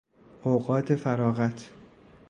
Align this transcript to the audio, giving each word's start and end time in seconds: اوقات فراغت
اوقات 0.43 0.95
فراغت 0.95 1.69